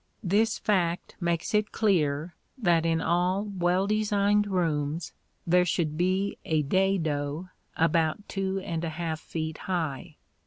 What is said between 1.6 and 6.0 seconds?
clear that in all well designed rooms there should